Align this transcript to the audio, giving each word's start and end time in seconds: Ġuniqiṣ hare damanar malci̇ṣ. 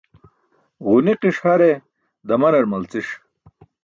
Ġuniqiṣ 0.87 1.37
hare 1.43 1.71
damanar 2.27 2.65
malci̇ṣ. 2.71 3.09